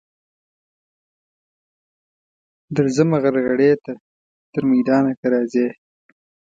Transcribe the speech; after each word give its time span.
درځمه 2.75 3.17
غرغړې 3.23 3.71
ته 3.83 3.91
تر 4.53 4.63
میدانه 4.71 5.11
که 5.19 5.25
راځې. 5.33 5.67